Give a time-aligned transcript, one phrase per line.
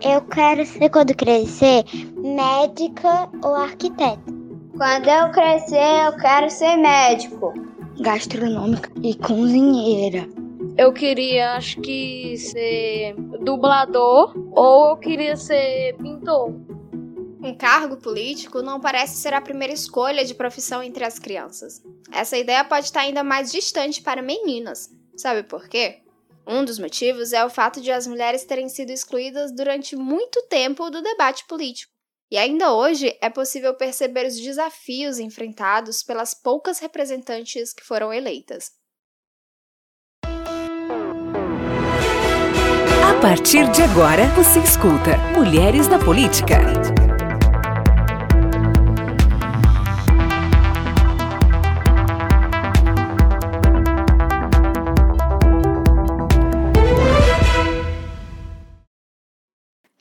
[0.00, 1.84] Eu quero ser, quando crescer,
[2.16, 4.22] médica ou arquiteta.
[4.76, 7.52] Quando eu crescer, eu quero ser médico.
[8.00, 10.28] Gastronômica e cozinheira.
[10.76, 16.54] Eu queria, acho que, ser dublador ou eu queria ser pintor.
[17.42, 21.82] Um cargo político não parece ser a primeira escolha de profissão entre as crianças.
[22.12, 24.90] Essa ideia pode estar ainda mais distante para meninas.
[25.16, 26.02] Sabe por quê?
[26.50, 30.88] Um dos motivos é o fato de as mulheres terem sido excluídas durante muito tempo
[30.88, 31.92] do debate político.
[32.30, 38.70] E ainda hoje é possível perceber os desafios enfrentados pelas poucas representantes que foram eleitas.
[43.06, 46.56] A partir de agora, você escuta Mulheres na Política.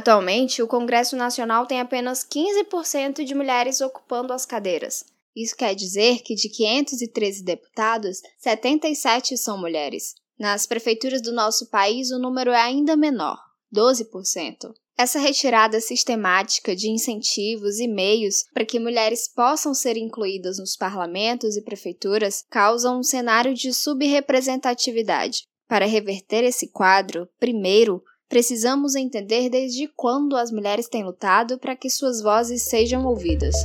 [0.00, 5.04] Atualmente, o Congresso Nacional tem apenas 15% de mulheres ocupando as cadeiras.
[5.36, 10.14] Isso quer dizer que de 513 deputados, 77 são mulheres.
[10.38, 13.36] Nas prefeituras do nosso país, o número é ainda menor,
[13.76, 14.72] 12%.
[14.96, 21.58] Essa retirada sistemática de incentivos e meios para que mulheres possam ser incluídas nos parlamentos
[21.58, 25.42] e prefeituras causa um cenário de subrepresentatividade.
[25.68, 31.90] Para reverter esse quadro, primeiro, Precisamos entender desde quando as mulheres têm lutado para que
[31.90, 33.56] suas vozes sejam ouvidas.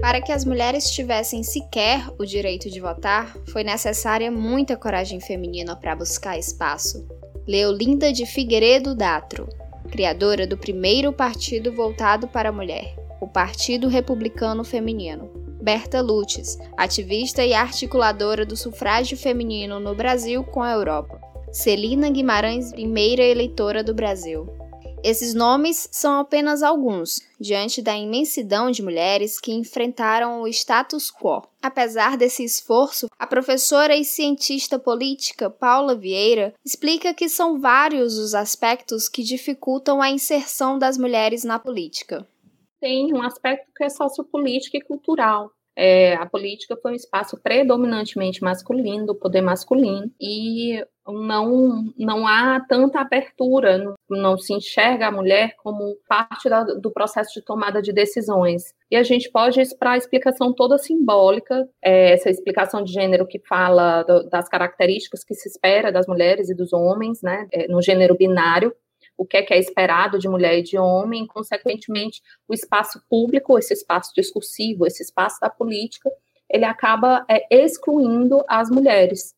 [0.00, 5.74] Para que as mulheres tivessem sequer o direito de votar, foi necessária muita coragem feminina
[5.74, 7.04] para buscar espaço.
[7.48, 9.48] Leolinda de Figueiredo Datro,
[9.90, 15.45] criadora do primeiro partido voltado para a mulher, o Partido Republicano Feminino.
[15.66, 21.20] Berta Lutz, ativista e articuladora do sufrágio feminino no Brasil com a Europa.
[21.50, 24.46] Celina Guimarães, primeira eleitora do Brasil.
[25.02, 31.42] Esses nomes são apenas alguns, diante da imensidão de mulheres que enfrentaram o status quo.
[31.60, 38.36] Apesar desse esforço, a professora e cientista política Paula Vieira explica que são vários os
[38.36, 42.24] aspectos que dificultam a inserção das mulheres na política.
[42.80, 48.42] Tem um aspecto que é sociopolítico e cultural é, a política foi um espaço predominantemente
[48.42, 55.12] masculino, do poder masculino, e não, não há tanta abertura, não, não se enxerga a
[55.12, 58.74] mulher como parte da, do processo de tomada de decisões.
[58.90, 63.26] E a gente pode ir para a explicação toda simbólica, é, essa explicação de gênero
[63.26, 67.68] que fala do, das características que se espera das mulheres e dos homens, né, é,
[67.68, 68.72] no gênero binário,
[69.16, 73.58] o que é, que é esperado de mulher e de homem, consequentemente, o espaço público,
[73.58, 76.10] esse espaço discursivo, esse espaço da política,
[76.48, 79.34] ele acaba é, excluindo as mulheres.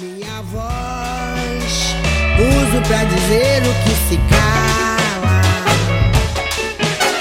[0.00, 1.94] Minha voz
[2.38, 4.54] uso para dizer o que se cala.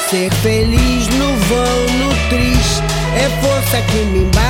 [0.09, 2.83] Ser feliz no vão, no triste,
[3.17, 4.42] é força que me embala.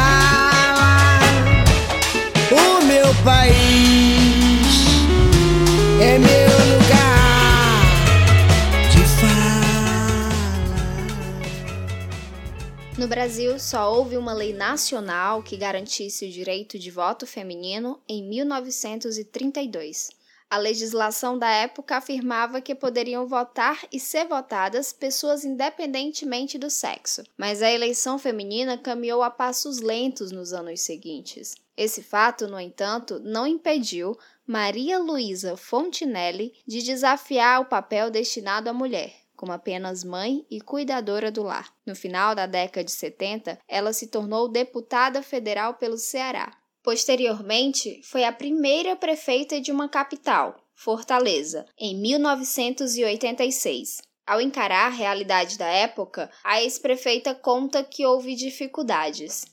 [12.95, 18.23] No Brasil, só houve uma lei nacional que garantisse o direito de voto feminino em
[18.29, 20.11] 1932.
[20.47, 27.23] A legislação da época afirmava que poderiam votar e ser votadas pessoas independentemente do sexo,
[27.35, 31.55] mas a eleição feminina caminhou a passos lentos nos anos seguintes.
[31.75, 34.15] Esse fato, no entanto, não impediu
[34.45, 41.31] Maria Luísa Fontinelli de desafiar o papel destinado à mulher como apenas mãe e cuidadora
[41.31, 41.71] do lar.
[41.85, 46.51] No final da década de 70, ela se tornou deputada federal pelo Ceará.
[46.83, 54.01] Posteriormente, foi a primeira prefeita de uma capital, Fortaleza, em 1986.
[54.25, 59.45] Ao encarar a realidade da época, a ex-prefeita conta que houve dificuldades.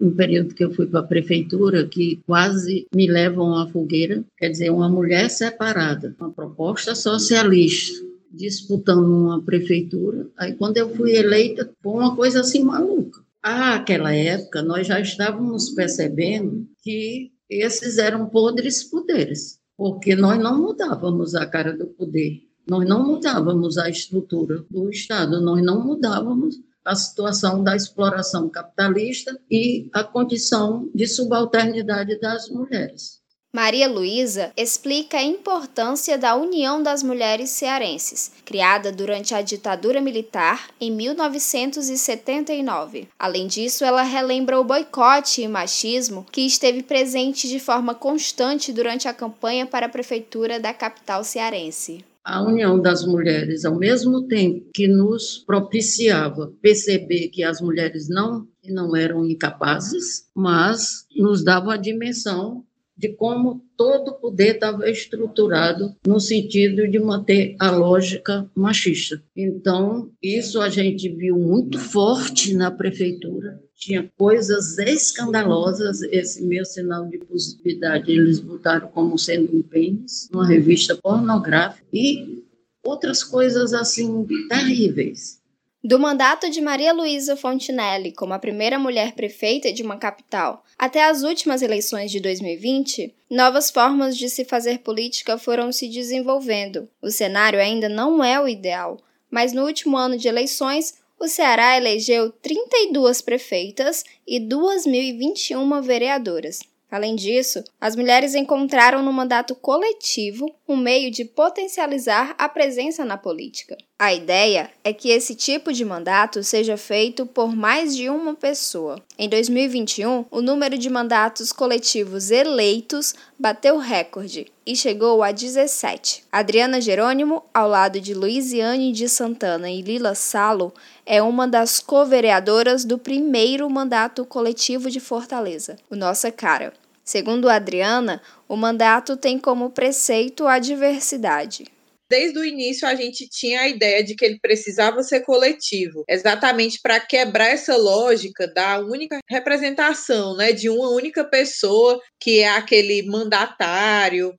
[0.00, 4.50] Um período que eu fui para a prefeitura que quase me levam à fogueira, quer
[4.50, 8.03] dizer, uma mulher separada, uma proposta socialista,
[8.34, 10.28] disputando uma prefeitura.
[10.36, 13.22] Aí, quando eu fui eleita, foi uma coisa assim maluca.
[13.42, 21.34] Aquela época, nós já estávamos percebendo que esses eram podres poderes, porque nós não mudávamos
[21.34, 26.94] a cara do poder, nós não mudávamos a estrutura do Estado, nós não mudávamos a
[26.94, 33.23] situação da exploração capitalista e a condição de subalternidade das mulheres.
[33.54, 40.70] Maria Luísa explica a importância da União das Mulheres Cearenses, criada durante a ditadura militar
[40.80, 43.06] em 1979.
[43.16, 49.06] Além disso, ela relembra o boicote e machismo que esteve presente de forma constante durante
[49.06, 54.64] a campanha para a prefeitura da capital cearense a união das mulheres, ao mesmo tempo
[54.72, 61.76] que nos propiciava perceber que as mulheres não, não eram incapazes, mas nos dava a
[61.76, 62.64] dimensão
[62.96, 69.20] de como todo o poder estava estruturado no sentido de manter a lógica machista.
[69.36, 73.60] Então, isso a gente viu muito forte na prefeitura.
[73.74, 76.02] Tinha coisas escandalosas.
[76.02, 82.44] Esse meu sinal de positividade eles botaram como sendo um pênis, uma revista pornográfica e
[82.84, 85.42] outras coisas assim terríveis.
[85.86, 91.04] Do mandato de Maria Luísa Fontinelli como a primeira mulher prefeita de uma capital até
[91.04, 96.88] as últimas eleições de 2020, novas formas de se fazer política foram se desenvolvendo.
[97.02, 98.98] O cenário ainda não é o ideal,
[99.30, 106.60] mas no último ano de eleições, o Ceará elegeu 32 prefeitas e 2.021 vereadoras.
[106.90, 113.18] Além disso, as mulheres encontraram no mandato coletivo um meio de potencializar a presença na
[113.18, 113.76] política.
[113.96, 119.00] A ideia é que esse tipo de mandato seja feito por mais de uma pessoa.
[119.16, 126.24] Em 2021, o número de mandatos coletivos eleitos bateu recorde e chegou a 17.
[126.32, 130.74] Adriana Jerônimo, ao lado de Luiziane de Santana e Lila Salo,
[131.06, 136.72] é uma das co-vereadoras do primeiro mandato coletivo de Fortaleza, o Nossa Cara.
[137.04, 141.72] Segundo Adriana, o mandato tem como preceito a diversidade
[142.14, 146.78] desde o início a gente tinha a ideia de que ele precisava ser coletivo, exatamente
[146.80, 153.02] para quebrar essa lógica da única representação, né, de uma única pessoa que é aquele
[153.02, 154.32] mandatário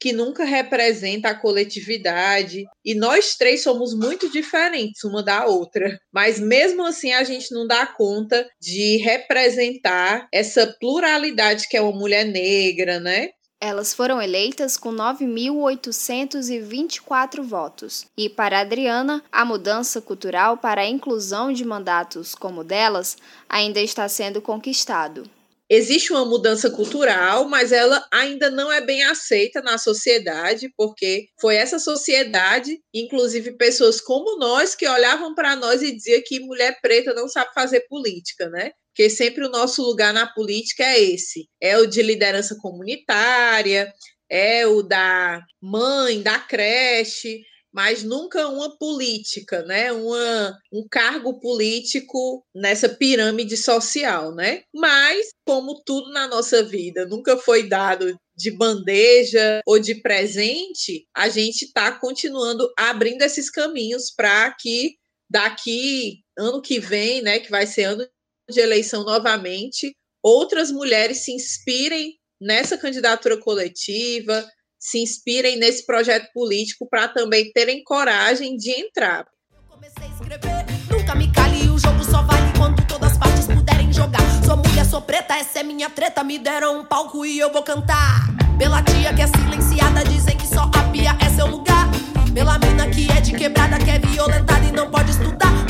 [0.00, 2.64] que nunca representa a coletividade.
[2.84, 6.00] E nós três somos muito diferentes uma da outra.
[6.10, 11.92] Mas mesmo assim a gente não dá conta de representar essa pluralidade que é uma
[11.92, 13.28] mulher negra, né?
[13.62, 18.06] Elas foram eleitas com 9.824 votos.
[18.16, 24.08] E para Adriana, a mudança cultural para a inclusão de mandatos como delas ainda está
[24.08, 25.28] sendo conquistado.
[25.72, 31.54] Existe uma mudança cultural, mas ela ainda não é bem aceita na sociedade, porque foi
[31.54, 37.14] essa sociedade, inclusive pessoas como nós, que olhavam para nós e diziam que mulher preta
[37.14, 38.72] não sabe fazer política, né?
[38.90, 43.92] Porque sempre o nosso lugar na política é esse: é o de liderança comunitária,
[44.28, 47.40] é o da mãe, da creche,
[47.72, 49.92] mas nunca uma política, né?
[49.92, 54.62] Uma, um cargo político nessa pirâmide social, né?
[54.74, 61.28] Mas, como tudo na nossa vida nunca foi dado de bandeja ou de presente, a
[61.28, 64.94] gente está continuando abrindo esses caminhos para que
[65.30, 68.08] daqui ano que vem, né, que vai ser ano
[68.50, 74.46] de eleição novamente, outras mulheres se inspirem nessa candidatura coletiva,
[74.78, 79.26] se inspirem nesse projeto político para também terem coragem de entrar.
[79.52, 83.46] Eu comecei a escrever, nunca me cale, o jogo só vale quando todas as partes
[83.46, 84.20] puderem jogar.
[84.44, 87.62] Sou mulher, sou preta, essa é minha treta, me deram um palco e eu vou
[87.62, 88.26] cantar.
[88.58, 91.88] Pela tia que é silenciada, dizem que só a pia é seu lugar.
[92.32, 95.69] Pela mina que é de quebrada, que é violentada e não pode estudar.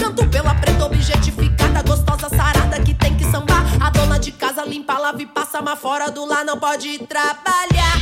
[6.51, 7.95] Não pode trabalhar.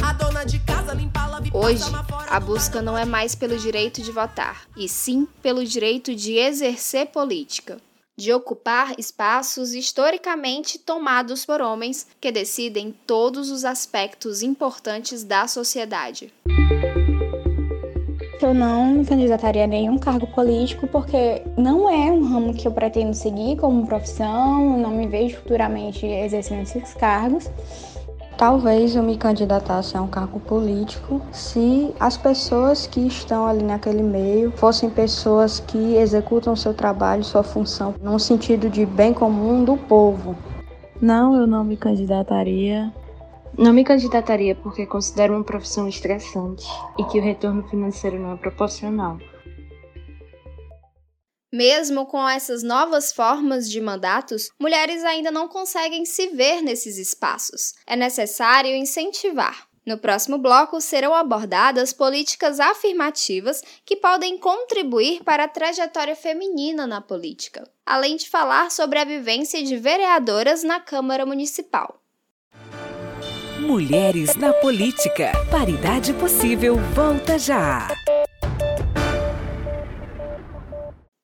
[0.00, 1.82] A dona de casa limpa, e Hoje,
[2.28, 7.06] a busca não é mais pelo direito de votar, e sim pelo direito de exercer
[7.06, 7.78] política
[8.18, 16.32] de ocupar espaços historicamente tomados por homens que decidem todos os aspectos importantes da sociedade.
[18.40, 22.72] Eu não me candidataria a nenhum cargo político porque não é um ramo que eu
[22.72, 27.50] pretendo seguir como profissão, não me vejo futuramente exercendo esses cargos.
[28.36, 34.02] Talvez eu me candidatasse a um cargo político se as pessoas que estão ali naquele
[34.02, 39.78] meio fossem pessoas que executam seu trabalho, sua função, num sentido de bem comum do
[39.78, 40.36] povo.
[41.00, 42.92] Não, eu não me candidataria.
[43.58, 46.66] Não me candidataria porque considero uma profissão estressante
[46.98, 49.18] e que o retorno financeiro não é proporcional.
[51.50, 57.72] Mesmo com essas novas formas de mandatos, mulheres ainda não conseguem se ver nesses espaços.
[57.86, 59.66] É necessário incentivar.
[59.86, 67.00] No próximo bloco serão abordadas políticas afirmativas que podem contribuir para a trajetória feminina na
[67.00, 72.02] política, além de falar sobre a vivência de vereadoras na Câmara Municipal.
[73.66, 75.32] Mulheres na Política.
[75.50, 77.88] Paridade Possível volta já.